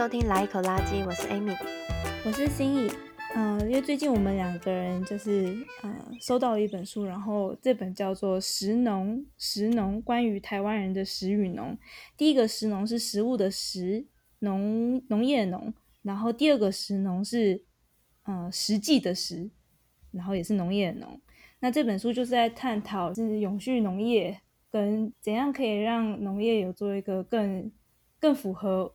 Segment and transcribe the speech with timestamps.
[0.00, 1.54] 收听来一口垃圾，我是 Amy，
[2.24, 2.90] 我是心怡。
[3.34, 11.76] 嗯、呃，因为最近我们两个人就是呃收到了一本书，然后这本叫做《食农》，食农关于台湾人的食与农。
[12.16, 14.06] 第一个食农是食物的食，
[14.38, 15.70] 农农业农，
[16.00, 17.62] 然后第二个食农是
[18.22, 19.50] 呃实际的实，
[20.12, 21.20] 然后也是农业农。
[21.58, 27.70] 那这本书就是在探讨就是永续农业跟怎样可以让农业有做一个更
[28.18, 28.94] 更符合。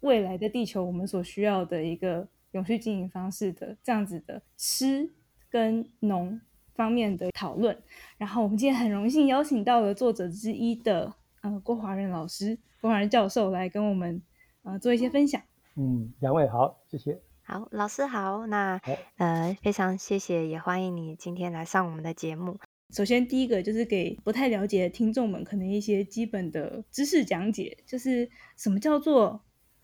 [0.00, 5.10] 未来的地球，我们所需要的一个永续经营方式的这样子的吃
[5.48, 6.40] 跟农
[6.74, 7.76] 方面的讨论。
[8.18, 14.20] 然后我们今天很荣幸邀请到了作者之一的呃郭华仁老师、郭华仁教授来跟我们
[14.62, 15.40] 呃做一些分享。
[15.76, 17.20] 嗯，两位好，谢谢。
[17.42, 18.46] 好，老师好。
[18.46, 18.80] 那
[19.16, 22.58] 呃非常谢谢，也欢迎你今天来上我们的节目。
[22.90, 29.40] 首先第一个就是给不太了解的听众们可能一些基本的知识讲解，就是什么叫做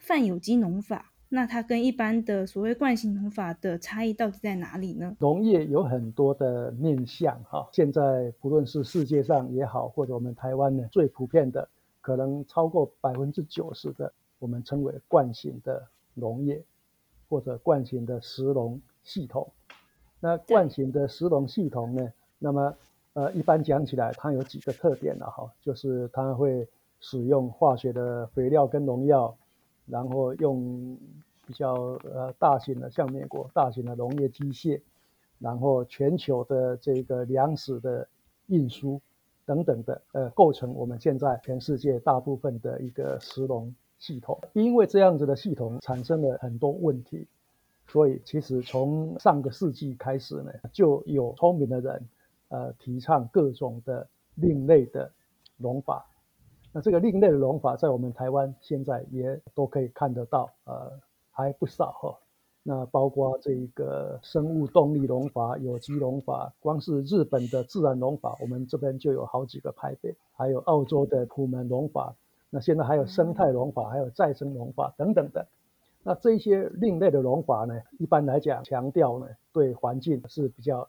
[0.06, 5.16] 泛有机农法，那它跟一般的所谓惯性农法的差异到底在哪里呢？
[5.18, 11.68] 农业有很多的面向哈，现在不论是世界上也好，或者我们台湾呢，最普遍的
[12.00, 16.62] 可能超过百分之九十的，我们称为惯性的农业
[17.28, 19.50] 或者惯性的石农系统。
[20.20, 22.72] 那惯性的石农系统呢，那么
[23.14, 26.64] 呃，一般讲起来，它有几个特点了哈，就是它会
[27.00, 29.36] 使用化学的肥料跟农药。
[29.86, 30.96] 然后用
[31.46, 31.74] 比较
[32.12, 34.80] 呃大型的，像美国大型的农业机械，
[35.38, 38.06] 然后全球的这个粮食的
[38.48, 39.00] 运输
[39.44, 44.38] 等等的，呃，构成我们现在全世界大部分的一个食农系统。
[44.54, 47.26] 因为这样子的系统产生了很多问题，
[47.86, 52.08] 所以其实从上个世纪开始呢，就有聪明的人
[52.48, 55.12] 呃提倡各种的另类的
[55.56, 56.04] 农法。
[56.76, 60.92] 那这个另类的农法，在我们台湾现在也都可以看得到，呃，
[61.30, 62.14] 还不少哈、哦。
[62.62, 72.14] 那包括这一个生物动力农法、有机农法，光是日本的自然农法，我们这边就有好几个派别，还有澳洲的普门农法，
[72.50, 75.46] 那现在还有生态农法，还有再生农法等等的。
[76.02, 80.86] 那这些另类的农法呢，一般来讲强调呢，对环境是比较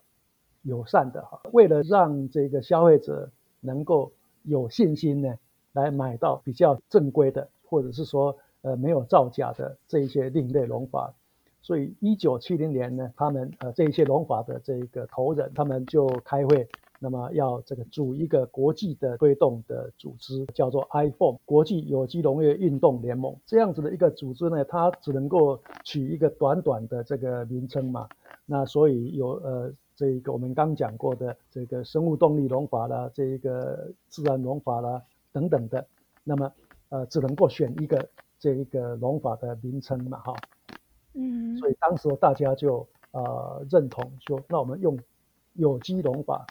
[0.60, 1.40] 友善的哈。
[1.50, 3.30] 为了让这个消费者
[3.62, 4.12] 能够
[4.42, 5.34] 有信心呢。
[5.78, 11.14] 来买到比较正规的，或者是说呃没有造假的这一些另类农法，
[11.62, 16.66] 所以一九七零年呢，他们呃这一些农法的这个头人，他们就开会，
[16.98, 23.36] 那么要这个组一个国际的推动的组织，叫做 IFOAM 国际有机农业运动联盟。
[23.46, 28.08] 这样子的一个组织呢，它只能够取一个短短的这个名称嘛，
[28.46, 35.02] 那所以有呃这一个我们刚讲过的这个生物动力农法啦，这一个自然农法啦。
[35.38, 35.86] 等等的，
[36.24, 36.52] 那么
[36.88, 38.08] 呃，只能够选一个
[38.40, 40.34] 这一个农法的名称嘛，哈，
[41.14, 44.98] 嗯，所以当时大家就呃认同说，那我们用
[45.52, 46.44] 有机农法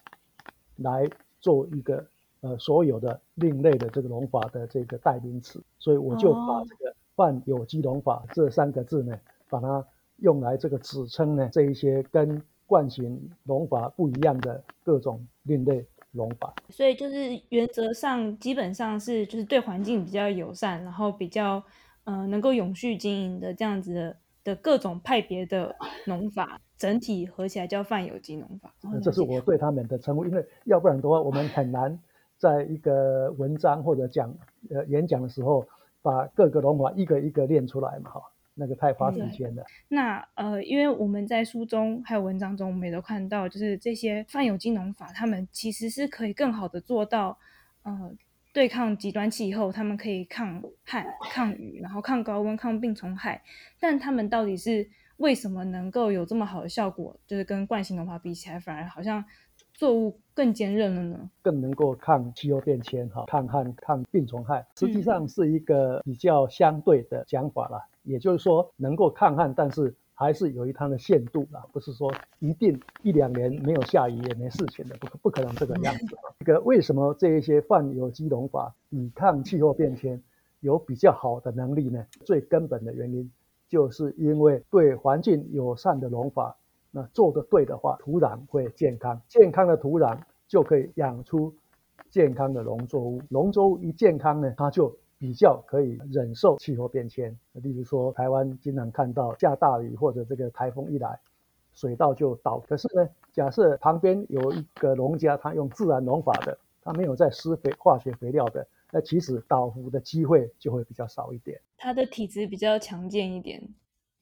[0.77, 1.09] 来
[1.41, 2.05] 做一个
[2.41, 9.19] 呃所有的另类的这个农法的这个代名词，所以我就把这个泛有机农法这三个字呢，
[9.49, 9.85] 把它
[10.17, 15.85] 用来这个指称呢这一些跟惯行农法不一样的各种另类。
[16.17, 21.63] 农法，所以就是原则上基本上是就是对环境比较友善，然后比较
[22.03, 25.73] 呃能够永续经营的这样子的的各种派别的
[26.05, 28.73] 农法，整体合起来叫泛有机农法。
[29.01, 31.97] 这是我对他们的称呼，因为要不然的话，我们很难
[32.37, 34.35] 在一个文章或者讲
[34.69, 35.65] 呃演讲的时候，
[36.01, 38.21] 把各个农法一个一个练出来嘛，哈。
[38.57, 39.63] 那个太花时间了。
[39.87, 47.37] 那呃，因为我们在书中还有文章中，我们也都看到，就是这些泛有金融法，他们其实是可以更好的做到
[47.83, 48.11] 呃
[48.51, 53.41] 对抗极端气候，他们可以抗旱、抗雨，然后抗高温、抗病虫害。
[53.79, 57.15] 但他们到底是为什么能够有这么好的效果？
[57.27, 59.23] 就是跟惯性农法比起来，反而好像
[59.77, 61.29] 作物更坚韧了呢？
[61.43, 67.79] 更能够抗气候变迁哈，抗旱、抗病虫害，实际上是一个比较相对的讲法啦。
[68.01, 76.17] 也就是说，能够抗旱，但是还是有一它的限度啦，不是说一定一两年没有下雨也没事情的，不可不可能这个样子。
[76.39, 80.19] 这个为什么这一些泛有机农法抵抗气候变迁
[80.61, 82.03] 有比较好的能力呢？
[82.25, 83.31] 最根本的原因
[83.69, 86.57] 就是因为对环境友善的农法，
[86.91, 90.17] 那做的对的话，土壤会健康，健康的土壤
[90.47, 91.53] 就可以养出
[92.09, 94.97] 健康的农作物，农作物一健康呢，它就。
[95.19, 101.19] 比较可以忍受气候变迁，例如说台湾经常看到下大雨或者这个台风一来，
[101.73, 102.59] 水稻就倒。
[102.67, 111.59] 可是呢，假设旁边有一个农家，他用自然农法的，他没有在施肥化学肥料的，那其实倒伏的机会就会比较少一点。
[111.77, 113.67] 它的体质比较强健一点。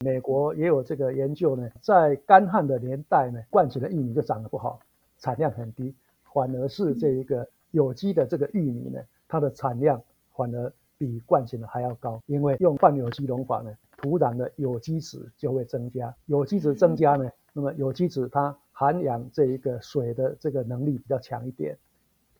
[0.03, 4.80] 美国也有这个研究呢，在干旱的年代呢，惯行的玉米就长得不好，
[5.19, 5.95] 产量很低，
[6.33, 10.01] 反而是这一个有机的这个玉米呢，它的产量
[10.36, 21.77] 反而比惯行的还要高，因为用半有机农法呢，土壤的有机质就会增加，有机质增加呢，那么有机质它涵养这一个水的这个能力比较强一点，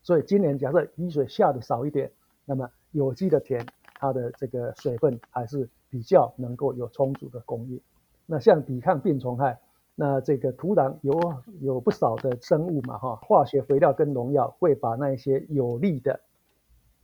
[0.04, 2.12] 所以今年假设雨水下的少一点，
[2.44, 5.68] 那么有机的田它的这个水分还是。
[5.88, 7.80] 比较能够有充足的供应，
[8.26, 9.58] 那像抵抗病虫害，
[9.94, 11.14] 那这个土壤有
[11.62, 16.20] 有不少的生物嘛哈，化学肥料跟农药会把那一些有利的、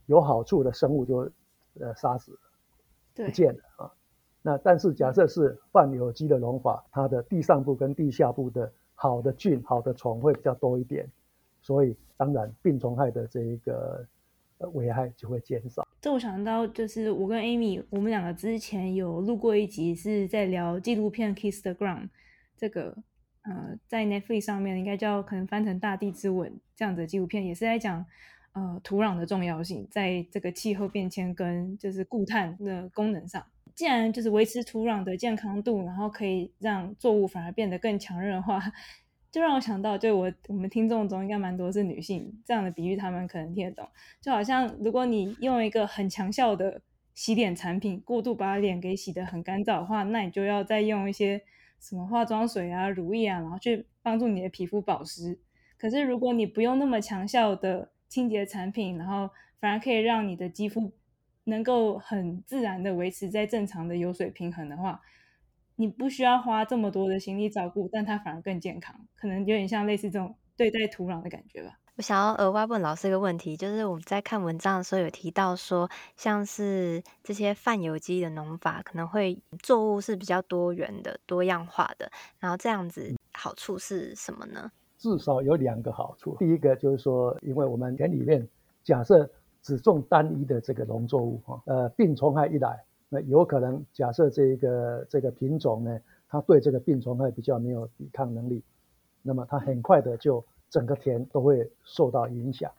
[0.07, 1.31] 有好处的生物就
[1.79, 2.37] 呃杀死，
[3.15, 3.93] 不见了啊。
[4.41, 11.09] 那但是假设是半有机的农法，它的地上部跟地下部的好的菌、好的虫会比较多一点，
[11.61, 14.05] 所以当然病虫害的这一个。
[14.73, 15.87] 危害就会减少。
[16.01, 22.05] 这我想到就是我跟 Amy，我们两个之前有录过一集，是在聊纪录片《Kiss the Ground》
[22.57, 22.97] 这个，
[23.43, 28.03] 呃，在 Netflix 上面应该叫可能翻成《大地之吻》这样子的纪录片，也是在讲
[28.53, 33.45] 呃土壤的重要性，在这个气候变迁跟就是固碳的功能上。
[33.75, 38.59] 既然就是维持土壤的健康度，然后可以让作物反而变得更强韧的话。
[39.31, 43.87] 就让我想到，就我我们听众中应该蛮多是女性，这样的比喻他们可能听得懂。
[44.19, 46.81] 就好像如果你用一个很强效的
[47.13, 51.41] 洗脸产品，过度把脸给洗得很干燥的话，那你就要再用一些
[51.79, 55.39] 什么化妆水啊、乳液啊，然后去帮助你的皮肤保湿。
[55.77, 59.29] 可是如果你不用那么强效的清洁产品，然后
[59.61, 60.91] 反而可以让你的肌肤
[61.45, 64.99] 能够很自然的维持在正常的油水平衡的话。
[65.81, 71.79] 你不需要花这么多的心力照顾，但它反而更健康，可能有点像类似这种对待土壤的感觉吧。
[71.95, 84.71] 我想要额外问老师一个问题，就是我们在看文章的时候有提到说，像是这些泛有机的农法，可能会作物是比较多元的、多样化的，然后这样子好处是什么呢？
[84.99, 86.35] 至少有两个好处。
[86.37, 88.47] 第一个就是说，因为我们田里面
[88.83, 89.27] 假设
[89.63, 92.83] 只种单一的这个农作物，哈，呃，病虫害一来。
[93.13, 95.99] 那有可能假设这一个这个品种呢，
[96.29, 98.63] 它对这个病虫害比较没有抵抗能力，
[99.21, 102.71] 那么它很快的就整个田都会受到影响。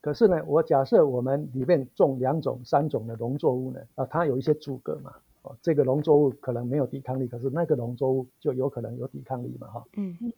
[0.00, 10.32] 可是呢，我假设我们里面种两种、三种的农作物呢，啊，它有一些阻隔嘛，哦，这个农作物可能没有抵抗力，可是那个农作物就有可能有抵抗力嘛，哈，嗯嗯，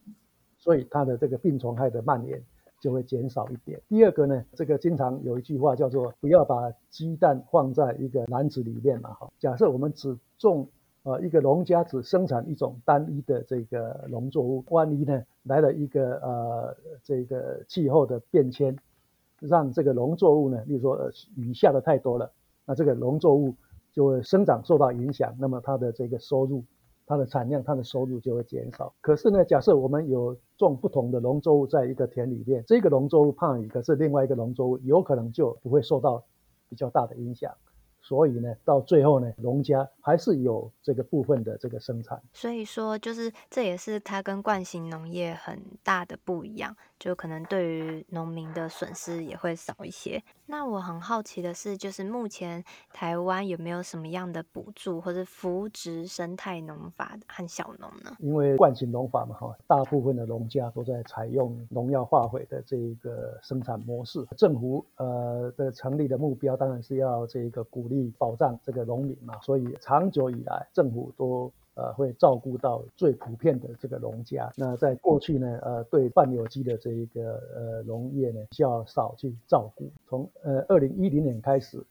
[0.58, 2.42] 所以它的这个病虫害的蔓延。
[2.84, 3.81] 就会减少一点。
[3.88, 9.14] 第二个呢，这个经常有一句话叫做“不要把鸡蛋放在一个篮子里面”嘛。
[9.14, 10.69] 哈，假设我们只种
[11.04, 18.76] 呃一个农家只生产一种单一的这个农作物，万一呢来了一个呃这个气候的变迁，
[19.40, 22.31] 让这个农作物呢，例如说呃雨下的太多了，
[22.66, 23.54] 那这个农作物
[23.94, 26.62] 就会生长受到影响，那么它的这个收入。
[27.06, 28.94] 它的产量、它的收入就会减少。
[29.00, 36.24] 可是呢，假设我们有种不同的农作物在一个田里面，这个农作物怕雨，可是另外一个农作物有可能就不会受到
[36.68, 37.52] 比较大的影响。
[38.00, 42.22] 所以呢，到最后呢，农家还是有这个部分的这个生产。
[42.34, 50.22] 所以说，就是这也是它跟惯性农业很大的不一样，就可能对于农民的损失也会少一些。
[50.46, 52.62] 那我很好奇的是，就是目前
[52.93, 58.14] 台湾有没有什么样的补助或者扶植生态农法和小农呢？
[58.19, 64.22] 因为惯性农法嘛，哈，大部分的农家都在采用农药化肥的这一个生产模式。
[64.36, 71.53] 政府呃的成立的目标当然是要这一个鼓励保障这个农民嘛，所以长久以来政府都。
[71.77, 74.48] 呃，会照顾到最普遍的这个农家。
[74.56, 79.91] 那在过去呢，呃，对半有机的这一个呃农业呢，较少去照顾。
[80.06, 81.82] 从呃二零一零年开始，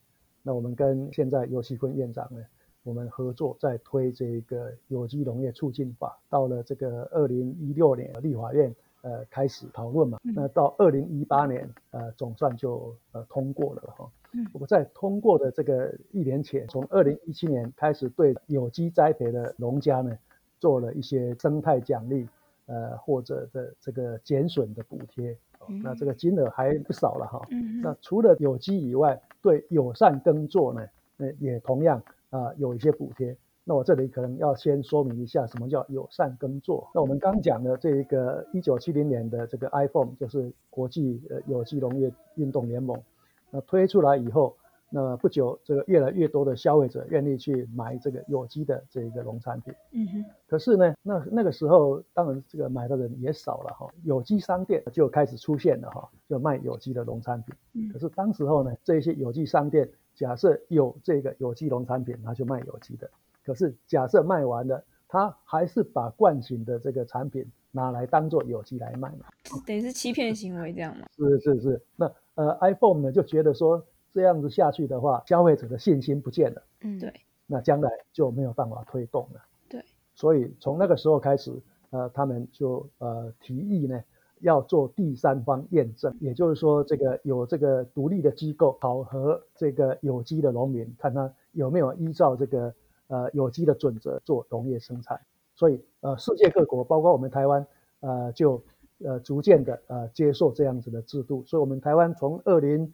[0.41, 2.39] 那我们跟现在尤锡坤院长呢，
[2.83, 6.17] 我们合作在推这个有机农业促进法。
[6.29, 14.10] 到了这个二零一六年，立法院呃开始讨论嘛，那到二零一八年呃总算就呃通过了哈。
[14.51, 20.17] 我在通过的这个一年前，从二零一七年开始，对有机栽培的农家呢，
[20.60, 22.27] 做了一些生态奖励，
[22.65, 25.38] 呃，或者的这个减损的补贴，
[25.83, 27.39] 那这个金额还不少了哈。
[27.83, 30.83] 那除了有机以外，对友善耕作呢，
[31.17, 33.38] 呃，也同样啊有一些补贴。
[33.65, 36.89] 那我这里可能要先说明一下，什么叫友善耕作。
[36.93, 43.01] 那我们刚讲的这一个一九七零年的这个 iPhone 就是国际呃有机农业运动联盟。
[43.50, 44.58] 那推出来以后，
[44.89, 49.74] 那不久，这个越来越多的消费者愿意去买这个有机的这个农产品。
[49.91, 50.25] 嗯哼。
[50.48, 53.88] 可是呢，那那个时候，当然这个买的人也少了哈。
[54.03, 57.55] 有机商店就开始出现了哈，就卖有机的农产品。
[57.74, 57.89] 嗯。
[57.93, 63.10] 可是当时候呢，这些有机商店假设有这个有机农产品，他就卖有机的。
[63.43, 69.25] 可是假设卖完了，他还是把惯行的这个产品拿来当做有机来卖嘛？
[69.65, 71.05] 等于是欺骗行为这样吗？
[71.15, 71.81] 是是是。
[71.95, 73.85] 那呃，iPhone 呢就觉得说。
[74.15, 76.62] 这样子下去的话，消费者的信心不见了。
[76.81, 77.12] 嗯，对。
[77.47, 79.41] 那将来就没有办法推动了。
[79.67, 79.83] 对。
[80.13, 81.51] 所以从那个时候开始，
[81.89, 84.00] 呃，他们就呃提议呢，
[84.41, 92.71] 要做第三方验证，也就是说，这个有这个独立的机构考核这个有机的农民，看他有没有依照这个
[93.13, 95.22] 呃有机的准则做农业生产。
[95.55, 97.67] 所以呃，世界各国，包括我们台湾，
[98.00, 98.63] 呃，就
[99.05, 101.43] 呃逐渐的呃接受这样子的制度。
[101.46, 102.91] 所以，我们台湾从二零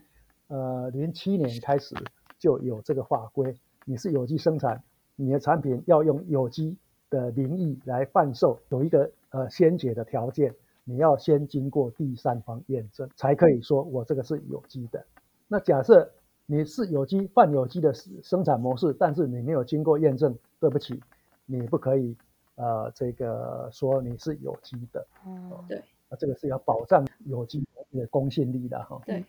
[0.47, 1.95] 呃，零七年开始
[2.37, 4.83] 就有这个法规，你是有机生产，
[5.15, 6.75] 你的产品要用有机
[7.09, 15.05] 的名义来贩售，有一个呃先决的条件，你要先经过第三方验证，才可以说我这个是有机的。
[15.47, 16.11] 那假设
[16.51, 20.99] 你是有机泛有机的生产模式，但是你没有经过验证，对不起，
[21.45, 22.17] 你不可以
[22.55, 25.05] 呃这个说你是有机的。
[25.25, 25.77] 哦，对，
[26.09, 28.99] 啊这个是要保障有机的公信力的哈。
[29.05, 29.23] 对，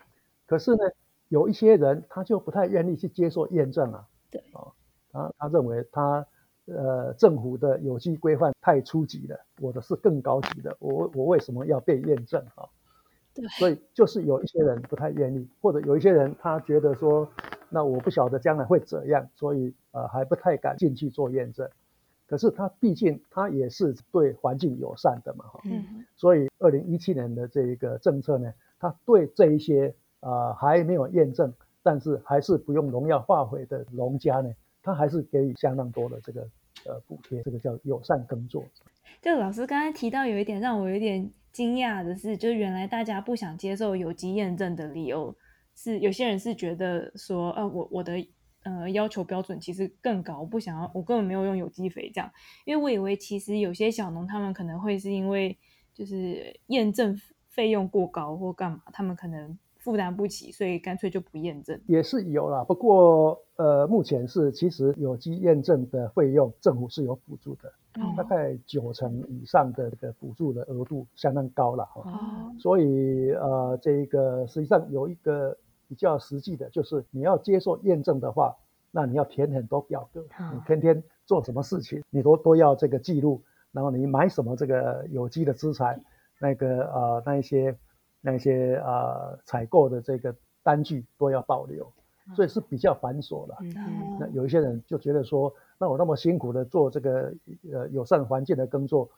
[0.46, 0.84] 可是呢。
[1.30, 4.66] 有一些人他就不太愿意去接受验证啊，对啊，
[5.12, 6.26] 他他认为他
[6.64, 12.66] 呃政府的有机规范太初级了，我的是更高级的，我我为什么要被验证啊？
[13.34, 17.28] 对，所以就是有一些人不太愿意，或者有一些人他觉得说，
[17.68, 21.68] 那我不晓得将来会怎样，所以呃还不太敢进去做验证。
[22.26, 29.94] 可是他毕竟他也是对环境友善的嘛，哈，嗯，所以二零一七年的这一个政策呢，他对这一些。
[30.22, 31.50] 啊、呃，还没有验证，
[31.82, 36.42] 但是还是不用农药化肥的农家呢，他还是给予相当多的这个
[36.84, 38.62] 呃补贴，这个叫友善耕作。
[39.22, 45.36] 就老师刚才提到有一点让我有点惊讶的是，就原来大家不想接受有机验证的理由
[45.74, 48.14] 是，有些人是觉得说，呃，我我的
[48.64, 52.30] 呃要求标准其实更高，不想要，我根本没有用有机肥这样，
[52.64, 55.58] 因为我以为其实有些小农他们可能会是因为
[55.94, 57.16] 就是验证
[57.48, 59.58] 费用过高或干嘛，他们可能。
[59.82, 61.80] 负担不起，所以干脆就不验证。
[61.86, 67.68] 也是有啦，不过呃，目前是其实有机验证的费用，政府是有补助的，
[68.00, 72.10] 哦、大概九成以上的这个补助的额度相当高了哈。
[72.10, 75.54] 哦、所以呃，这个实际上有一个
[75.86, 78.56] 比较实际的，就是你要接受验证的话，
[78.90, 86.02] 那你要填很多表格，哦、你天天做什么事情，你都都要这个记录，然后你买什么这个有机的资产，
[86.40, 87.76] 那个呃那一些。
[88.22, 91.90] 那些啊、呃、采购的这个单据都要保留，
[92.34, 93.56] 所以是比较繁琐的。
[93.60, 97.34] 嗯、那有一些人就觉得说，那我那么辛苦的做这个
[97.72, 99.10] 呃友善环境的工作，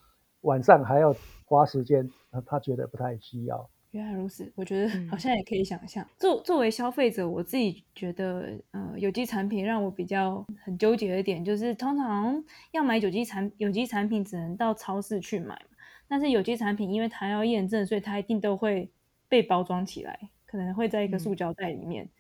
[0.43, 3.69] 晚上还要花时间，那他觉得不太需要。
[3.91, 6.03] 原来如此，我觉得好像也可以想象。
[6.19, 15.61] 作、嗯、作为消费者，我自己觉得，呃，有机产品让我比较很纠结的一点，就是通常要买有机产有机产品，只能到超市去买。
[16.09, 18.91] 但是有机产品，因为它要验证，所以它一定都会
[19.29, 22.05] 被包装起来，可能会在一个塑胶袋里面。
[22.05, 22.11] 嗯、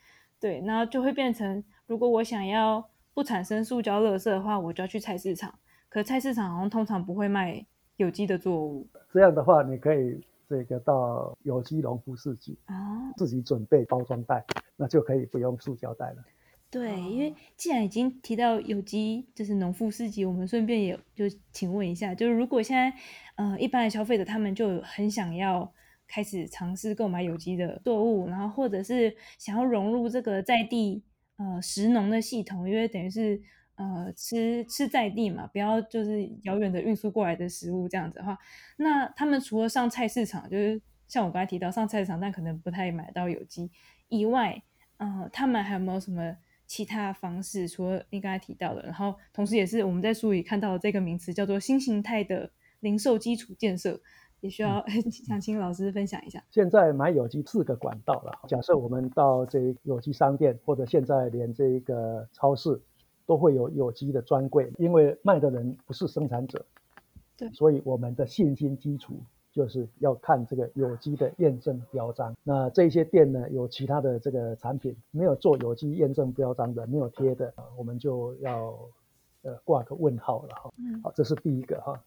[0.42, 2.84] 对，然后就会变成，如果我想要
[3.14, 5.54] 不产生塑胶垃圾的话，我就要去菜市场。
[5.88, 8.88] 可菜市场好像通常不会卖有机的作物。
[9.12, 14.44] 这样的话，你可以这个到有机农夫市集啊，自己准备包装袋，
[14.74, 16.16] 那就可以不用塑胶袋了。
[16.68, 22.92] 对，因为既然已经提到有机，就是农夫市集，我们顺便也就请问一下，就是如果现在
[23.36, 25.72] 呃一般的消费者他们就很想要
[26.06, 31.02] 开始尝试购买有机的作物，然后或者是想要融入这个在地
[31.36, 33.40] 呃食农的系统，因为等于是
[33.76, 38.38] 呃吃吃在地嘛，不要就是遥远的运输过来的食物这样子的话，
[38.76, 43.70] 那他们除了上菜市场，就是像我刚才提到上菜市场，但可能不太买到有机
[44.08, 44.62] 以外，
[44.98, 46.36] 呃，他们还有没有什么？
[46.64, 54.00] 其他方式，除了你刚才提到的，然后同时也是我们在书里看到的这个名词，叫做新形态的零售基础建设，
[54.42, 56.44] 也需要、嗯、 想请老师分享一下。
[56.50, 58.32] 现在买有机四个管道了。
[58.46, 62.78] 假设我们到这有机商店，或者现在连这个超市
[63.24, 66.62] 都会有有机的专柜，因为卖的人不是生产者，
[67.38, 69.14] 对，所以我们的信心基础。
[69.54, 72.34] 就是要看这个有机的验证标章。
[72.42, 78.74] 那这些店呢，有其他的这个产品没有做有机验证标章的，没有贴的，我们就要
[79.42, 80.72] 呃挂个问号了哈。
[81.02, 82.02] 好，这是第一个哈。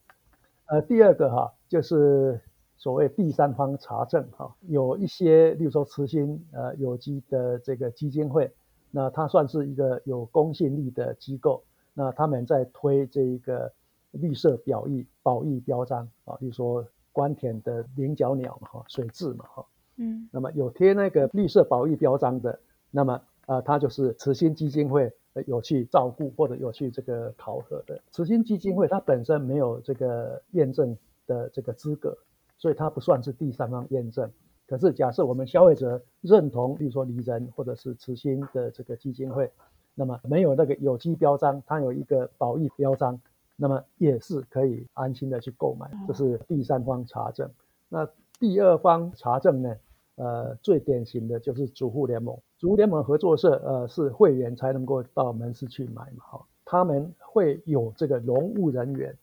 [0.67, 2.41] 呃，第二个哈，就是
[2.75, 8.51] 所谓第三方查证哈，有一些，例如说慈心呃有机的这个基金会，
[8.89, 11.63] 那它算是一个有公信力的机构。
[11.93, 13.71] 那他们在推这一个
[14.11, 19.65] 绿色表意保育标章啊，比如说关田的菱角鸟嘛哈，水蛭嘛哈，
[19.97, 22.59] 嗯，那么有贴那个绿色保育标章的，
[22.91, 25.13] 那么呃，它就是慈心基金会
[25.43, 27.99] 有去照顾或者有去这个考核的。
[28.11, 32.17] 慈心基金会它本身没有这个验证的这个资格，
[32.57, 34.31] 所以它不算是第三方验证。
[34.67, 39.51] 可是假设我们消费者认同，比如说离人或者是慈心的这个基金会。
[39.97, 43.17] 那么没有那个有机标章，它有一个保育标章，
[43.55, 47.49] 那么也是可以安心的去购买，这是第三方查证。
[47.87, 48.05] 那
[48.37, 49.73] 第二方查证呢？
[50.15, 59.15] 呃，最典型的就是主妇联盟，主妇联盟合作社，呃，是会员才能够到门市去买嘛，哈，他们会有这个农务人员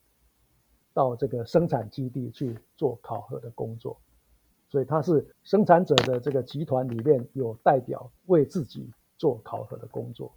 [0.94, 3.96] 到这个生产基地去做考核的工作，
[4.68, 10.30] 所以他是生产者的这个集团里面有代表为自己做考核的工作。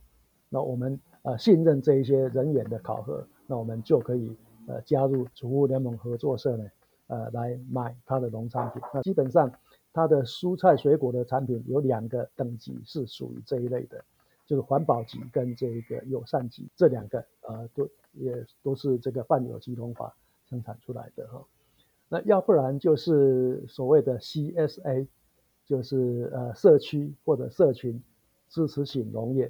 [0.49, 4.35] 那我们呃信任这一些人员的考核，那我们就可以
[4.65, 6.65] 呃加入主妇联盟合作社呢，
[7.05, 8.81] 呃来买它的农产品。
[8.91, 9.51] 那基本上
[9.95, 14.03] 它的蔬菜水果的产品有两个等级是属于这一类的，
[14.45, 20.13] 就是环保级跟这个友善级这两个呃都也都是这个半有机农法
[20.49, 21.41] 生产出来的哈。
[22.09, 25.07] 那要不然就是所谓的 CSA，
[25.65, 28.03] 就是呃社区或者社群
[28.49, 29.49] 支持型农业。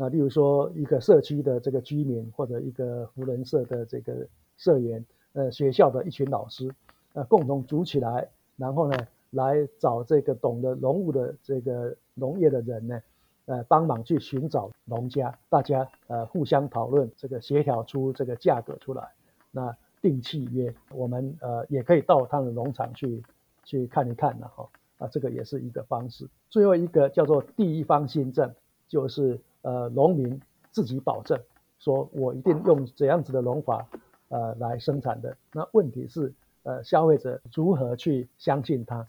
[0.00, 6.72] 那例如说，一个社区的这个居民，或者一个福人社的这个社员，呃，学校的一群老师，
[7.14, 8.96] 呃，共同组起来，然后呢，
[9.30, 13.02] 来找这个懂得农务的这个农业的人呢，
[13.46, 19.08] 呃，帮忙去寻找农家，大家呃互相讨论，这个协调出这个价格出来，
[19.50, 23.22] 那订契约，我们呃也可以到他的农场去
[23.64, 24.68] 去看一看了哈，
[24.98, 26.28] 啊，这个也是一个方式。
[26.48, 28.54] 最后一个叫做第一方新政，
[28.86, 29.40] 就是。
[29.62, 31.38] 呃，农民自己保证
[31.80, 33.86] 说，我一定用怎样子的农法，
[34.28, 35.36] 呃，来生产的。
[35.52, 36.32] 那问题是，
[36.68, 39.06] 呃，消费者如何去相信他？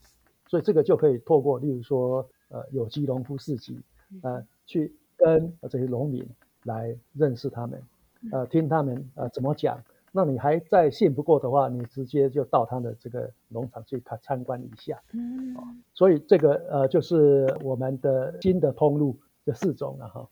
[0.47, 3.77] 所以这个就可以透过，例如说，呃，有机农夫市集，
[4.21, 6.25] 呃，去跟这些农民
[6.63, 7.83] 来认识他们，
[8.31, 9.77] 呃，听他们呃怎么讲。
[10.13, 14.97] 那你还再信不过的话，你直接就到他的这个农场去看参观一下。
[15.11, 15.53] 嗯，
[15.93, 20.25] 所以这个呃，就是我们的新的通路的四种了哈。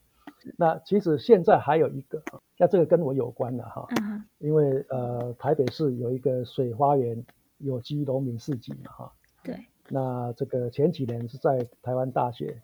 [0.56, 2.22] 那其实现在还有一个，
[2.58, 3.88] 那这个跟我有关的哈，
[4.38, 7.22] 因为呃台北市有一个水花园
[7.58, 9.56] 有机农民市集嘛哈，对，
[9.90, 12.62] 那这个前几年是在台湾大学，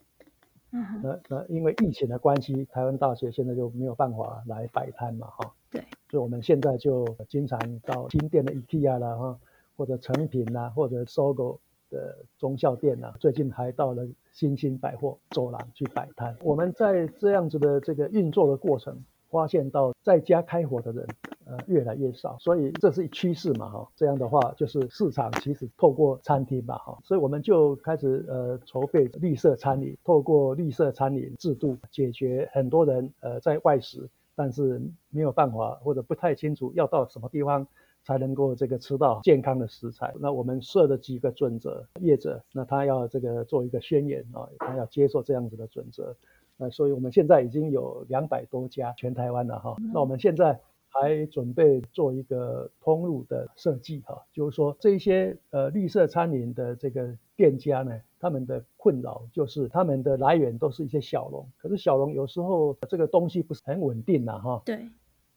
[0.72, 9.39] 嗯，那那因为疫情的关系，台湾大学现在就没有办法来摆摊嘛哈，对，所以我们现在就经常到新店的 IKEA 啦哈，
[9.76, 16.36] 或者成品啦，或者 SOGO 的中校店呐，最近还到了新兴百货走廊去摆摊。
[16.41, 21.08] 我们在这样子的这个运作的过程，发现到在家开火的人
[21.46, 23.88] 呃越来越少，所以这是一趋势嘛哈。
[23.96, 37.67] 这样的话，就是市场其实透过餐厅吧哈，所以我们就开始呃筹备绿色餐饮，透过绿色餐饮制度解决很多人呃在外食，但是没有办法或者不太清楚要到什么地方。
[38.04, 40.13] 才能够这个吃到健康的食材。
[40.20, 46.16] 那我们设的几个准则，业者那他要这个做一个宣言啊，他要接受这样子的准则。
[46.58, 49.76] 那所以我们现在已经有两百多家全台湾了哈。
[49.94, 64.62] 那我们现在还准备做一个通路的设计哈，就是说这些呃绿色餐饮的这个店家呢，他们的困扰就是他们的来源都是一些小农，可是小农有时候这个东西不是很稳定呐哈。
[64.63, 64.88] 对。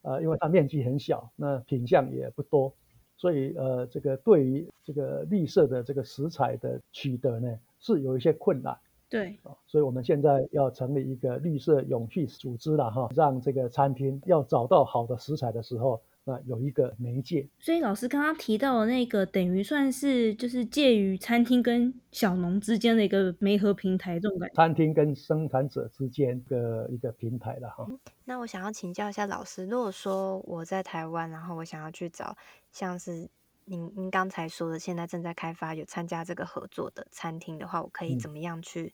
[0.06, 2.72] 呃，因为它面积很小，那品相也不多，
[3.16, 8.78] 所以呃，这个对于这个绿色的这个食材的取得呢，是有一些困难。
[9.08, 16.00] 对，所以我们现在要成立一个绿色永续组织了哈，让这个餐厅要找到好的食材的时候。
[16.28, 24.54] 那有一个媒介，所以老师刚刚提到的那个，等于算是就是介于餐厅跟小农之间的一个媒合平台，这种感觉。
[24.56, 27.86] 餐厅跟生产者之间的一个平台了哈。
[28.24, 32.36] 那我想要请教一下老师，如果说我在台湾，然后我想要去找
[32.72, 33.28] 像是
[33.66, 38.92] 您您刚才说的，现在正在开发有参加这个合作的餐厅的话，我可以怎么样去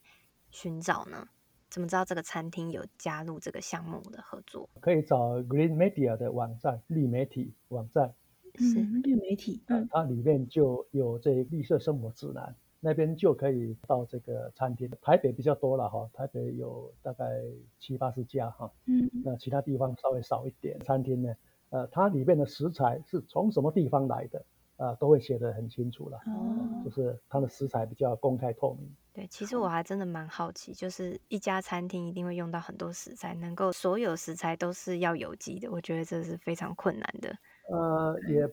[0.51, 1.17] 寻找呢？
[1.23, 1.29] 嗯
[1.73, 4.69] 怎么知道这个餐厅有加入这个项目的合作？
[4.79, 8.13] 可以找 Green Media 的网站，绿媒体网站。
[8.57, 14.91] 是绿媒体，嗯，它里面就有这绿色生活指南，那边就可以到这个餐厅。
[15.01, 17.25] 台北比较多了哈，台北有大概
[17.79, 20.79] 七八十家哈，嗯，那其他地方稍微少一点。
[20.81, 21.35] 餐厅呢，
[21.71, 24.45] 呃，它里面的食材是从什么地方来的，
[24.77, 28.95] 呃，都会写得很清楚了，哦，就是它的食材比较公开透明。
[29.13, 37.37] 对，其实我还真的蛮好奇，就是一家餐厅一定会用到很多食材，能够所有食材都是要有机的，我觉得这是非常困难的。
[37.69, 38.49] 呃，也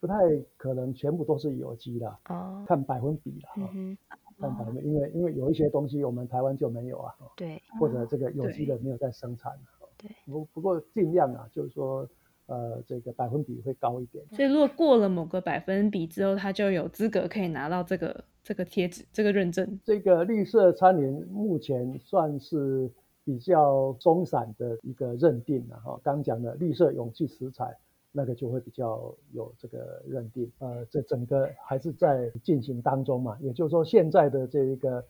[0.00, 0.14] 不太
[0.56, 3.48] 可能全部都是有机的哦，看百分比了。
[3.56, 3.98] 嗯哼，
[4.40, 7.14] 看百分比，因为因为有一些东西我们台湾就没有啊。
[7.36, 7.62] 对。
[7.78, 9.52] 或者这个有机的没有在生产。
[9.96, 10.10] 对。
[10.26, 12.08] 不不过尽量啊，就是说。
[12.52, 19.80] 呃，这个百分比会高一点，所以如果过了某个百分比之后，他就有资格可以拿到这个这个贴纸、这个认证。
[19.82, 22.90] 这个绿色餐饮目前算是
[23.24, 25.98] 比较松散的一个认定了哈。
[26.02, 27.74] 刚讲的绿色有机食材，
[28.12, 30.52] 那个就会比较有这个认定。
[30.58, 35.02] 呃，这整个还是在进行当中嘛，也就是说现在的这一个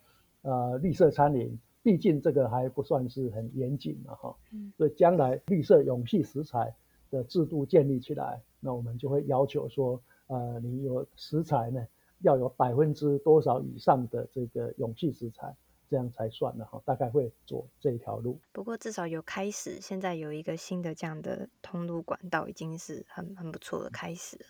[0.43, 4.37] 呃绿色餐饮，毕竟这个还不算是很严谨嘛哈。
[4.53, 4.73] 嗯。
[4.77, 6.73] 所以将来绿色有机食材。
[7.13, 11.87] 的制度建立起来，那我们就会要求说，呃，你有食材呢，
[12.23, 15.55] 要有百分之多少以上的这个勇气食材，
[15.91, 16.81] 这样才算了哈。
[16.87, 18.41] 大概会走这一条路。
[18.51, 24.47] 不过至少有开始，现在有一个新的这样的通路管道，已经是很很不错的开始了。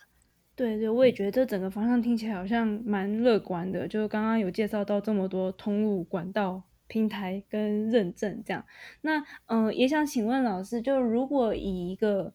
[0.55, 3.85] 对对，我也觉得这整个方向听起来好像蛮乐观的。
[3.87, 6.63] 就是刚刚有介绍到这么多通路管道。
[6.85, 8.63] 平台跟认证这样，
[9.01, 12.31] 那嗯、呃，也想请问老师，就如果以一个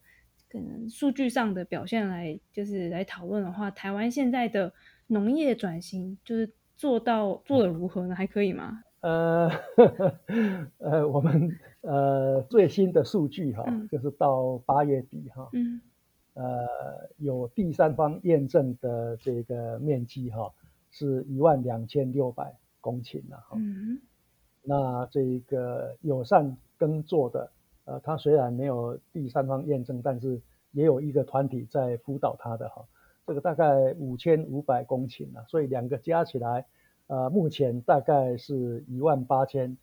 [0.49, 4.73] 可能数据上的表现来，就是来讨论的话，台湾现在的
[5.07, 8.15] 农业转型就是做到做的如何呢？
[8.15, 8.83] 还可以吗？
[9.01, 10.19] 呃，呵 呵
[10.79, 15.79] 呃，我们呃最新的数据哈，嗯、就是到八月底哈，嗯，
[16.33, 16.67] 呃，
[17.17, 20.51] 有第三方验证的这个面积哈，
[20.91, 23.99] 是一万两千六百公顷了哈，嗯。
[24.61, 27.49] 那这个友善耕作的，
[27.89, 30.39] 呃，它虽然没有第三方验证，但是
[30.73, 32.85] 也有一个团体在辅导它的哈。
[33.25, 36.65] 这个大概五千五百公顷啊，所以两个加起来，
[37.07, 39.75] 呃，目前大概是一万八千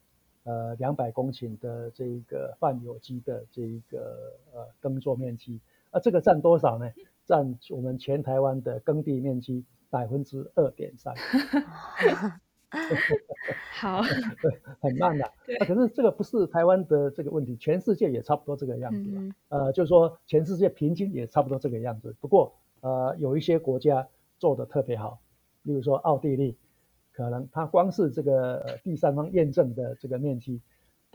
[0.44, 5.60] 呃两百公顷的这个泛有机的这个呃耕作面积。
[5.90, 6.88] 啊，这个占多少呢？
[7.24, 11.12] 占我们全台湾的耕地面积百分之二点三。
[13.72, 14.02] 好，
[14.80, 15.24] 很慢的。
[15.46, 19.10] 那、啊，可是这个不是台湾的这个问题，全世界也差不多这个样子。
[19.10, 22.14] 嗯、呃，就是说全世界平均也差不多这个样子。
[22.20, 24.06] 不过，呃，有一些国家
[24.38, 25.18] 做的特别好，
[25.62, 26.56] 例如说奥地利，
[27.12, 30.60] 可能它光是这个第三方验证的这个面积。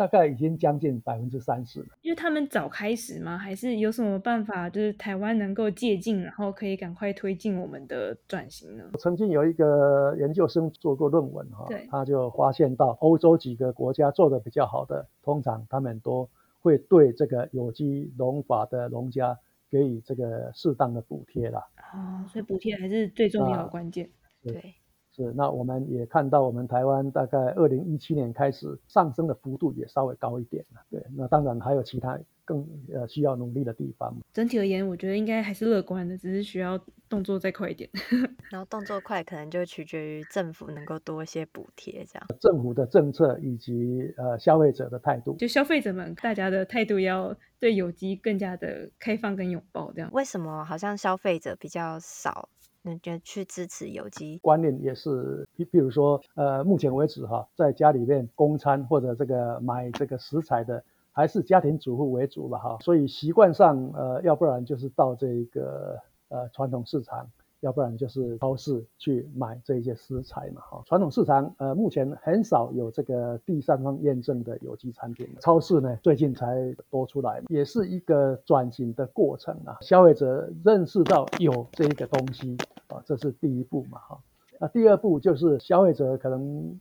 [0.02, 3.38] 大概已经将近百分之三十了，因为他们早开始吗？
[3.38, 8.84] 还是有什么办法，就是台湾能够借鉴，然后可以赶快推进我们的转型呢？
[8.98, 16.28] 曾经有一个研究生做过论文哈，对他就发现到欧洲几个国家做的比较好的，通常他们都
[16.62, 19.38] 会对这个有机农法的农家
[19.70, 21.64] 给予这个适当的补贴啦。
[21.94, 24.10] 哦，所以补贴还是最重要的关键。
[24.42, 24.74] 对。
[25.14, 30.82] 是，那我们也看到，我们台湾大概二零一七年开始上升的幅度也稍微高一点了。
[30.90, 34.16] 对，那当然还有其他更呃需要努力的地方。
[34.32, 37.90] 整体而言，我觉得应该还是乐观的，只是需要动作再快一点。
[38.50, 42.28] 然后动作快，可能就取决于政府能够多一些补贴，这样。
[42.40, 50.10] 政府的政策以及呃消费者的态度，就消费者们大家的态度要对有机更加的开放跟拥抱，这样。
[50.14, 52.48] 为什么好像消费者比较少？
[52.84, 67.30] 那就去支持有机观念也是，比比如说，呃，目前为止哈，在家里面供餐或者这个买这个食材的，还是家庭主妇为主吧哈，所以习惯上，呃，要不然就是到这个呃传统市场。
[67.62, 70.82] 要不然就是超市去买这些食材嘛，哈。
[70.86, 79.78] 传统市场呃目前很少有这个第三方验证的有机产品，超市呢最近才多出来，也是一个转型的过程啊。
[79.82, 84.20] 消费者认识到有这个东西啊，这是第一步嘛，哈。
[84.60, 86.80] 那第二步就是消费者可能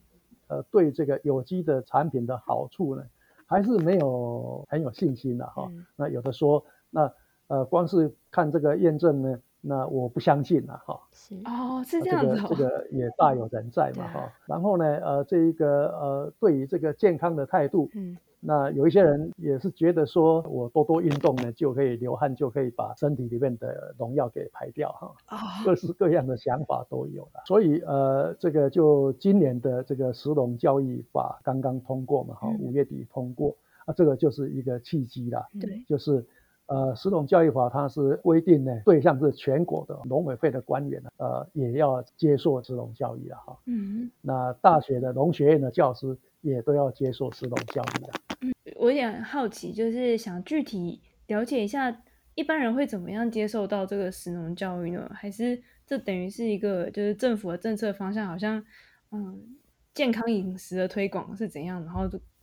[0.48, 3.04] 呃对这个有机的产品的好处呢，
[3.44, 5.70] 还是没有很有信心的哈。
[5.94, 7.12] 那有的说，那
[7.48, 9.38] 呃光是看这个验证呢。
[9.62, 14.32] 那我不相信了哈，是哦，是这样子，这个这个也大有人在嘛哈。
[14.46, 25.12] 然后呢，呃，这一个呃，对于这个健康的态度，嗯，那有一些人也是觉得说我多多运动呢，就可以流汗，就可以把身体里面的农药给排掉哈。
[25.26, 27.42] 啊，各式各样的想法都有了。
[27.46, 36.24] 所以呃，这个就今年的这个石农交易法刚刚通过嘛哈，五月底通过啊，这个就是一个契机啦，对，就是。
[36.70, 43.58] 呃，食农教育法它是规定呢，对象是全国的农委会的官员呢，呃，也要接受食农教育了哈。
[43.66, 48.12] 嗯，那大学的农学院的教师也都要接受食农教育的。
[48.42, 52.04] 嗯，我有点好奇，就是想具体了解一下，
[52.36, 55.10] 一般人会怎么样接受到这个食农教育呢？
[55.12, 58.64] 还是这等于是一个就是政府的政策方向，好像
[59.10, 59.56] 嗯
[59.92, 62.02] 健康饮食的推广是怎样，然后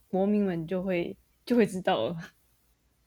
[0.10, 2.18] 国民们就会就会知道了。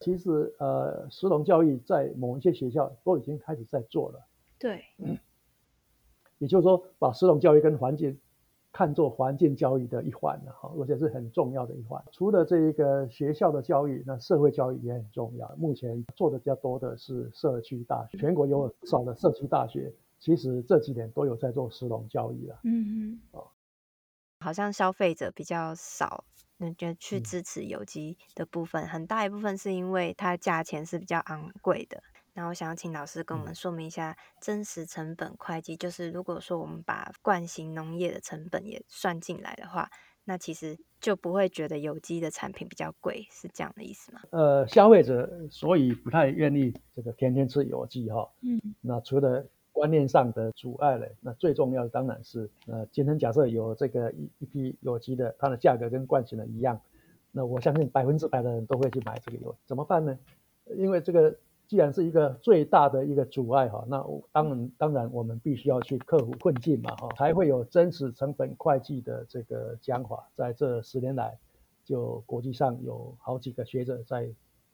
[0.00, 4.26] 其实，呃，食农教育在某一些学校都已经开始在做了。
[4.58, 5.18] 对，嗯，
[6.38, 8.18] 也就是说，把食农教育跟环境
[8.72, 12.02] 看作环境教育的一环了哈，而且是很重要的一环。
[12.12, 15.54] 除了这一个学校的教育，那社会教育也很重要。
[15.56, 22.58] 目前做的比较多的是社区大学，全国有不少的社区大学，其实这几年都有在做食农教育了。
[22.64, 23.48] 嗯嗯，哦，
[24.38, 26.24] 好像消费者比较少。
[26.60, 32.02] 那就去支持有机的部分，嗯，很大一部分是因为它价钱是比较昂贵的。
[32.34, 39.90] 那我想要请老师跟我们说明一下真实成本会计，就是如果说我们把惯性农业的成本也算进来的话，
[40.24, 44.20] 那其实就不会觉得有机的产品比较贵，是这样的意思吗？
[44.30, 48.30] 呃，消费者所以不太愿意这个天天吃有机哈。
[48.42, 56.80] 嗯，那除了观念上的阻碍嘞，那最重要的当然是，呃，今天假设有这个一一批有机的，它的价格跟惯性的一样，
[57.32, 60.18] 那我相信百分之百的人都会去买这个有，怎么办呢？
[60.76, 71.38] 因为这个既然是一个最大的一个阻碍哈，那当然当然我们必须要去克服困境嘛哈，才会有真实成本会计的这个讲法，在这十年来，
[71.84, 74.28] 就国际上有好几个学者在。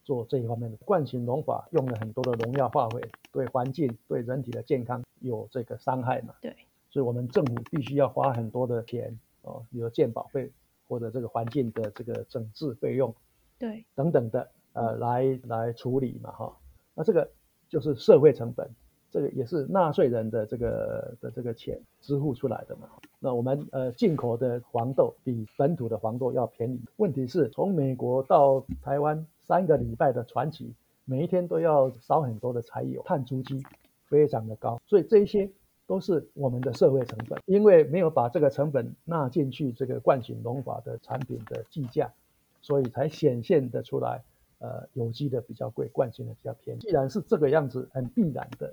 [0.06, 3.00] 做这一方面的惯性农法，用了很多的农药化肥，
[3.32, 6.32] 对环境、对人体的健康有这个伤害嘛？
[6.40, 6.54] 对，
[6.88, 10.48] 所以我们政府必须要花很多的钱哦，比如健保费
[10.86, 13.12] 或者这个环境的这个整治费用，
[13.58, 16.56] 对，等等的呃，来来处理嘛哈。
[16.94, 17.28] 那这个
[17.68, 18.70] 就是社会成本。
[19.08, 22.88] 这个也是纳税人的这个的这个钱支付出来的嘛。
[23.18, 26.78] 那我们呃进口的黄豆比本土的黄豆要便宜。
[26.96, 33.62] 问题是从美国到台湾三个礼拜的传奇，每一天都要烧很多的柴油，碳足迹
[34.06, 34.80] 非常的高。
[34.87, 35.48] 所以这些
[35.87, 42.12] 都是我们的社会成本，因为没有把这个成本纳进去这个惯行农法的产品的计价，
[42.61, 44.22] 所以才显现得出来。
[44.59, 46.80] 呃，有机的比较贵，惯行的比较便宜。
[46.80, 48.72] 既然是这个样子，很必然的。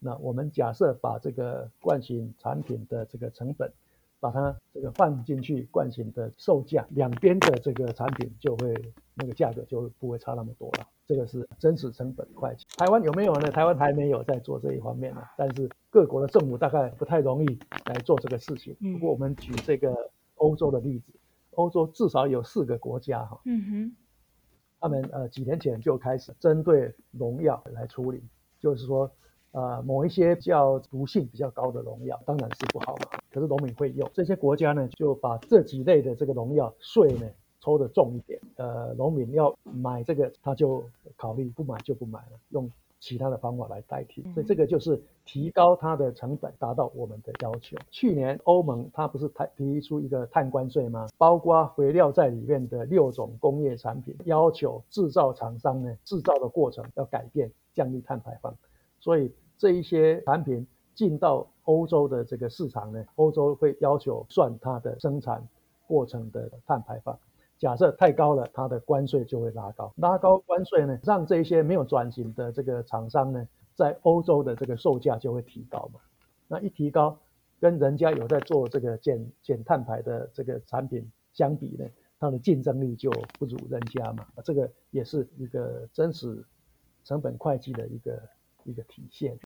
[0.00, 3.72] 那我们假设把这个惯行产品的这个成本，
[4.20, 8.74] 把它这个放进去惯性的售价，两边的这个产品就会
[9.14, 10.86] 那个价格就不会差那么多了。
[11.06, 12.64] 这个是真实成本会计。
[12.76, 13.50] 台湾有没有呢？
[13.50, 15.22] 台湾还没有在做这一方面呢。
[15.36, 18.76] 但是各国的政府大概不太容易来做这个事情。
[18.92, 19.92] 不过我们举这个
[20.36, 21.12] 欧洲的例子，
[21.52, 23.40] 欧洲至少有四个国家哈。
[23.46, 23.96] 嗯哼。
[24.82, 28.22] 他们呃几年前就开始针对农药来处理，
[28.58, 29.10] 就是说，
[29.52, 33.18] 呃某一些叫毒性比较高的农药，当然是不好嘛。
[33.30, 37.26] 可是农民会用，这些国家呢就把这几类的这个农药税呢
[37.60, 40.84] 抽得重一点，呃农民要买这个他就
[41.16, 42.70] 考虑不买就不买了，用。
[43.02, 47.74] 其他的方法来代替，所以这个就是提高它的成本，达到我们的要求。
[47.90, 51.08] 去年欧盟它不是提提出一个碳关税吗？
[51.16, 58.54] 包括肥料在里面的六种工业产品，要求制造厂商呢制造的过程要改变，降低碳排放。
[59.00, 65.46] 所以这一些产品进到欧洲的这个市场呢，欧洲会要求算它的生产
[65.86, 67.18] 过程的碳排放。
[67.58, 76.00] 假设太高了，它的关税就会拉高，拉高关税呢，让这些没有转型的这个厂商呢，在欧洲的这个售价就会提高嘛。
[76.48, 77.18] 那一提高，
[77.60, 81.84] 跟人家有在做这个减减碳排的这个产品相比呢，
[82.18, 84.26] 它的竞争力就不如人家嘛。
[84.42, 86.42] 这个也是一个真实
[87.04, 88.20] 成本会计的一个
[88.64, 89.38] 一个体现。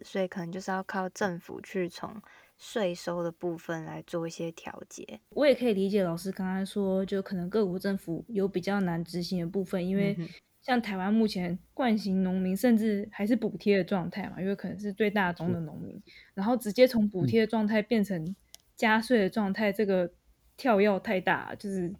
[0.00, 2.20] 所以可能就是要靠政府去从
[2.58, 5.20] 税收的部分来做一些调节。
[5.30, 10.16] 我也可以理解老师刚才说，就可能各国政府有比较难执行的部分，因为
[10.60, 16.02] 像台湾目前惯行农民甚至还是补贴的状态嘛，因为可能是最大宗的农民，
[16.34, 18.34] 然后直接从补贴的状态变成
[18.74, 20.12] 加税的状态，这个
[20.56, 21.94] 跳跃太大，就是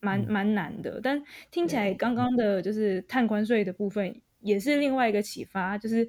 [0.00, 1.00] 蛮蛮难的。
[1.02, 6.08] 但听起来刚刚的就是碳关税的部分也是另外一个启发，就是。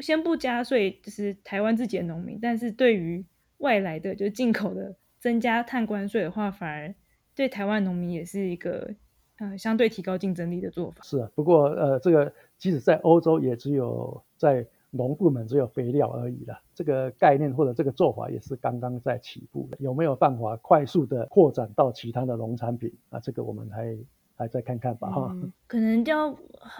[0.00, 3.24] 先不加税，就是台湾自己的农民，但是对于
[3.56, 6.94] 外来的，就是进口的，增加碳关税的话，反而
[7.34, 8.94] 对台湾农民也是一个，
[9.38, 11.02] 呃，相对提高竞争力的做法。
[11.02, 16.60] 是啊，不过呃，这个即使在欧洲，也只有在农部门只有肥料而已了。
[16.74, 22.92] 这个概念或者这个做法也是刚刚在起步的，有没有办法快速的扩展到其他的农产品？
[23.08, 23.96] 啊，这个我们还。
[24.38, 26.36] 来再看看吧哈、可能就要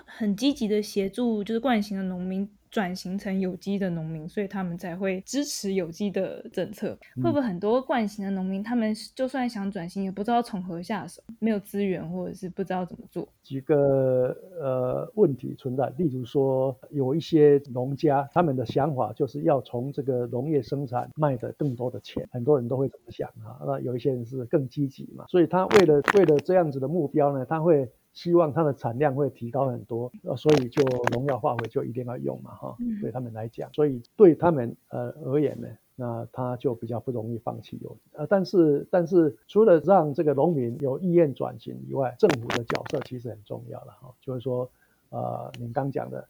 [0.07, 6.99] 很积极的协助，就是惯行的农民转型成有机的农民，所以他们才会支持有机的政策。
[7.17, 13.29] 嗯、会不会很多惯行的农民，他们就算想转型，也不知道从何下手，没有资源，或者是不知道怎么做？
[13.43, 23.59] 几个呃问题存在，例如说有一些农家，他们的想法就是要从这个农业生产卖得更多的钱，很多人都会这么想啊。
[23.67, 27.91] 那有一些人是更积极嘛，所以他为了为了这样子的目标呢，他会。
[28.19, 44.69] 希望它的产量会提高很多，呃，所以就农药化肥就一定要用嘛，哈，对他们来讲，所以对他们呃而言呢，那他就比较不容易放弃有，呃，但是但是除了让这个农民有意愿转型以外，政府的角色其实很重要了，哈，就是说，
[45.11, 46.29] 呃，您刚讲的，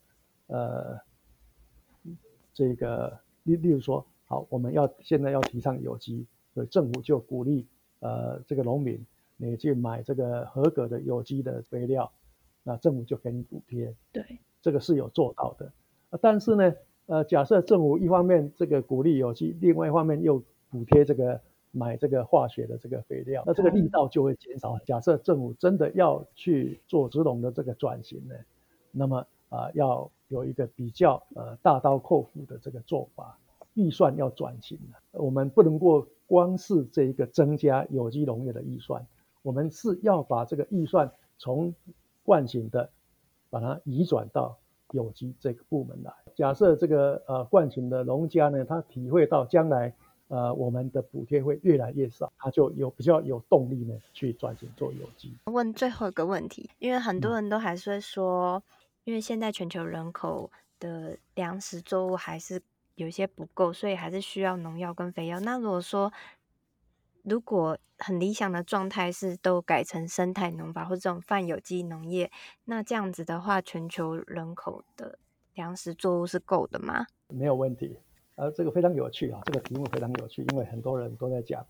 [0.48, 1.01] 呃，
[2.53, 7.66] 这个例例如说，好，我们要现在要提倡有机，所以政府就鼓励
[8.01, 9.03] 呃这个农民。
[9.40, 12.12] 你去买这个合格的有机的肥料，
[12.64, 13.94] 那政府就给你补贴。
[14.12, 15.72] 对，这个是有做到的。
[16.20, 16.74] 但是呢，
[17.07, 24.77] 呃，假设政府一方面这个鼓励有机，另外一方面又补贴这个买这个化学的这个肥料，那这个力道就会减少。
[24.85, 28.35] 假设政府真的要去做植农的这个转型呢，
[28.90, 29.18] 那么
[29.51, 33.38] 啊、呃，要有一个比较呃大刀阔斧的这个做法，
[33.74, 34.98] 预算要转型了。
[35.12, 39.07] 我们不能够光是这一个增加有机农业的预算。
[39.48, 41.74] 我们是要把这个预算从
[42.22, 42.90] 惯性的
[43.48, 44.54] 把它移转到
[44.90, 46.12] 有机这个部门来。
[46.34, 49.94] 假设这个呃惯性的农家呢，他体会到将来
[50.28, 55.34] 呃我们的补贴会越来越少，他就有比较有动力呢去转型做有机。
[55.46, 58.62] 问最后一个问题，因为很多人都还是会说，
[59.04, 62.61] 因为现在全球人口的粮食作物还是
[62.96, 65.40] 有些不够，所以还是需要农药跟肥料。
[65.40, 66.12] 那如果说
[67.28, 72.30] 如果很理想的状态是都改成生态农法或者这种泛有机农业，
[72.64, 75.18] 那这样子的话，全球人口的
[75.54, 77.06] 粮食作物是够的吗？
[77.28, 77.98] 没有问题，
[78.36, 81.66] 呃，这个非常有趣啊，这个题目非常有趣，因为很多人都在讲，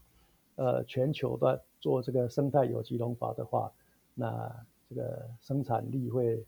[0.56, 3.72] 呃，全球的做这个生态有机农法的话，
[4.14, 4.54] 那
[4.88, 6.44] 这个生产力会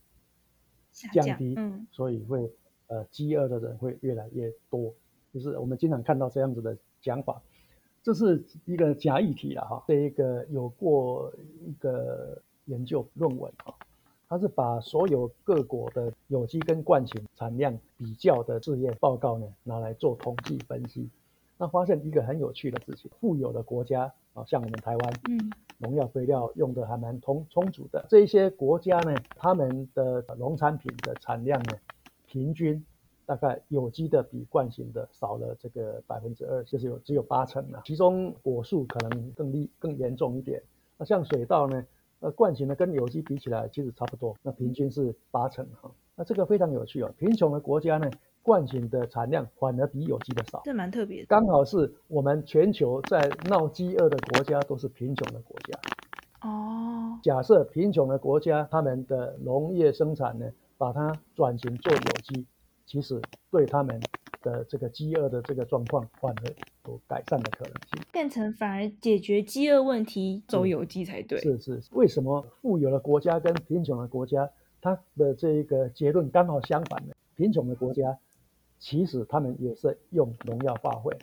[0.92, 2.52] 降低，嗯，所以会
[2.88, 4.94] 呃饥饿的人会越来越多，
[5.32, 7.40] 就是我们经常看到这样子的讲法。
[8.02, 11.30] 这是一个假议题了哈，这一个有过
[11.66, 13.74] 一个研究论文啊，
[14.26, 21.10] 它是把所有各国的有机跟惯行产量比较的试验报告呢拿来做统计分析，
[21.58, 31.74] 那发现一个很有趣的事情，富有的国家啊，像我们台湾，嗯，农药肥料用的还蛮充充足的，这些国家呢，他们的农产品的产量呢，
[32.26, 32.82] 平均。
[33.30, 37.80] 大概有机的比惯性的少了这个百分之二，就是有只有八成了。
[37.84, 40.60] 其中果树可能更厉更严重一点。
[40.98, 41.86] 那像水稻呢，
[42.18, 45.88] 呃，惯性的跟有机比起来其实差不多，那平均是八成哈。
[46.16, 47.14] 那这个非常有趣哦。
[47.18, 48.10] 贫穷的国家呢，
[48.42, 51.26] 惯性的产量反而比有机的少，这蛮特别的。
[51.28, 55.78] 刚好是我们全球在闹饥饿的国家都是贫穷的国家。
[56.42, 57.16] 哦。
[57.22, 62.44] 假设贫穷的国家他们的农业生产呢，把它转型做有机。
[62.90, 63.22] 其实
[63.52, 64.00] 对他们
[64.42, 66.54] 的这个饥饿的这个状况，反而
[66.88, 71.38] 有改善的可能性，变成反而解决饥饿问题走有机才对。
[71.38, 74.50] 是是，为什么富有的国家跟贫穷的国家，
[74.80, 77.14] 它的这一个结论刚好相反呢？
[77.36, 78.18] 贫穷的国家
[78.80, 81.16] 其实他们也是用农药化肥，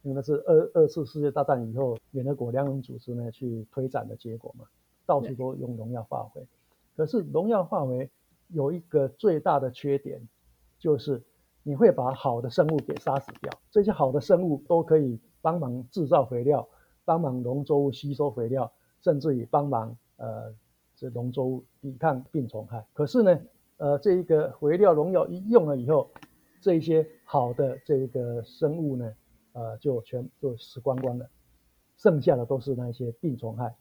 [0.00, 4.64] 因为那是二二次世界大战以后联合国粮农组织呢去推展的结果嘛，
[5.04, 6.40] 到处都用农药化肥。
[6.96, 8.08] 可是农药化肥
[8.48, 10.26] 有一个最大的缺点。
[10.82, 11.22] 就是
[11.62, 16.68] 你会把好的生物给杀死掉，这些好的生物都可以帮忙制造肥料，
[17.04, 20.52] 帮忙农作物吸收肥料，甚至于帮忙呃
[20.96, 22.84] 这农作物抵抗病虫害。
[22.92, 23.40] 可是呢，
[23.76, 26.10] 呃这一个肥料农药一用了以后，
[26.60, 29.14] 这一些好的这个生物呢，
[29.52, 31.30] 呃就全就死光光了，
[31.96, 33.72] 剩下的都是那些病虫害、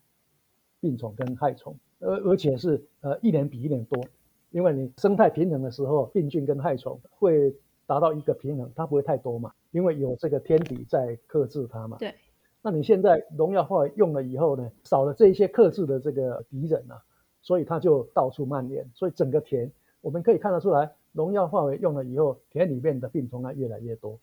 [0.80, 4.06] 病虫跟害虫，而而且是呃一年比一年多。
[4.52, 11.98] 因为你生态平衡的时候，病菌跟害虫会达到一个平衡，它不会太多嘛，因为有这个天敌在克制它嘛。
[11.98, 12.14] 对。
[12.62, 17.02] 那你现在农药化肥用了以后呢，少了这一些克制的这个敌人啊，
[17.42, 24.20] 所以它就到处蔓延，所以整个田我们可以看得出来，农药化肥用了以后，田里面的病虫害越来越多。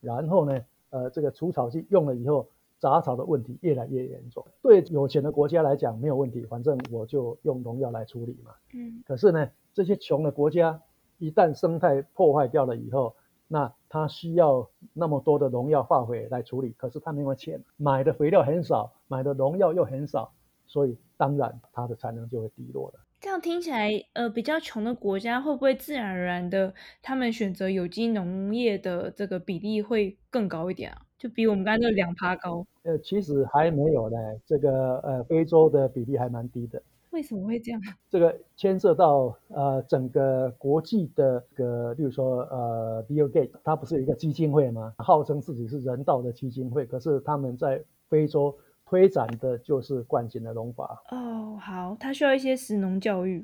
[0.00, 2.48] 然后呢，呃，这个除草剂用了以后。
[2.82, 8.50] 杂草的问题越来越严重，对有钱的国家来讲没有问题，反正我就用农药来处理嘛。
[8.74, 9.04] 嗯。
[9.06, 10.82] 可是呢，这些穷的国家
[11.18, 13.14] 一旦生态破坏掉了以后，
[13.46, 20.32] 那它需要那么多的农药化肥来处理，可是它没有钱，买的肥料很少，买的农药又很少，
[20.66, 22.94] 所以当然它的产能就会低落了。
[23.20, 31.02] 这样听起来，呃，比较穷的国家会不会自然而然的，他们选择有机农业的这个比例会更高一点啊？
[31.22, 32.66] 就比我们刚才那两趴高？
[32.82, 36.82] 呃，其实还没有呢，这个呃，非洲的比例还蛮低的。
[37.10, 37.80] 为什么会这样？
[38.10, 44.92] 这个牵涉到呃整个国际的个，例如说呃，Bill Gates，他不是有一个基金会吗？
[44.98, 48.52] 号称自己是人道的基金会，可是他们在非洲
[48.92, 51.02] 推展的就是惯行的农法。
[51.10, 53.42] 哦，好，他需要一些食农教育。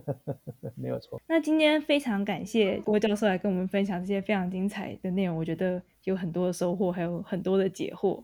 [0.76, 1.18] 没有错。
[1.26, 8.22] 那今天非常感谢郭教授来跟我们分享这些非常精彩的内容，我觉得有很多的收获，还有很多的解惑。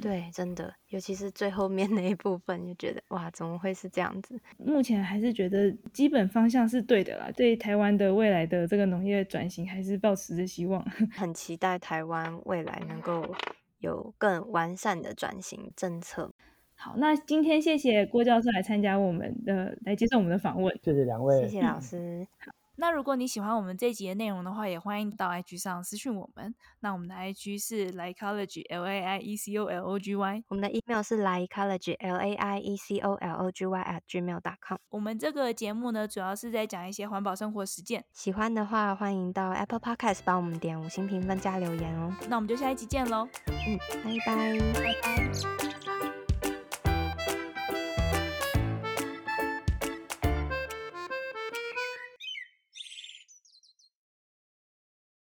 [0.00, 4.36] 对，真的，尤其是最后面那一部分，就觉得哇，怎么会是这样子？
[4.56, 10.82] 目前还是觉得基本方向是对的啦，对台湾的未来的这个农业转型，还是抱持着希望。
[11.14, 13.22] 很期待台湾未来能够
[13.82, 16.32] 有更完善的转型政策。
[16.74, 20.74] 好，那今天谢谢郭教授来参加我们的，来接受我们的访问。
[20.82, 22.26] 谢谢两位，谢谢老师。
[22.38, 22.61] 好。
[22.76, 26.54] 那如果你喜欢我们这一集的内容的话，也欢迎到 IG 上私讯我们。
[26.80, 31.22] 那我们的 IG 是 Laiecology L A I E C O L O G Y，我们的 email 是
[31.22, 34.78] Laiecology L A I E C O L O G Y at gmail.com。
[34.90, 38.04] 我们这个节目呢，主要是在讲一些环保生活实践。
[38.12, 42.14] 喜欢的话，欢迎到 Apple Podcast 帮我们点五星评分加留言哦。
[42.28, 43.28] 那我们就下一集见喽。
[43.46, 44.58] 嗯，拜拜。
[44.74, 46.01] 拜拜。